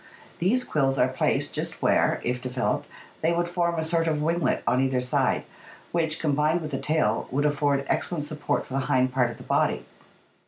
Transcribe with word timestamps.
These 0.39 0.63
quills 0.63 0.97
are 0.97 1.07
placed 1.07 1.53
just 1.53 1.79
where, 1.83 2.19
if 2.23 2.41
developed, 2.41 2.87
they 3.21 3.33
would 3.33 3.47
form 3.47 3.75
a 3.77 3.83
sort 3.83 4.07
of 4.07 4.17
winglet 4.17 4.63
on 4.65 4.81
either 4.81 4.99
side, 4.99 5.43
which, 5.91 6.19
combined 6.19 6.61
with 6.61 6.71
the 6.71 6.79
tail, 6.79 7.27
would 7.29 7.45
afford 7.45 7.83
excellent 7.85 8.25
support 8.25 8.65
for 8.65 8.73
the 8.73 8.79
hind 8.89 9.13
part 9.13 9.29
of 9.29 9.37
the 9.37 9.43
body. 9.43 9.85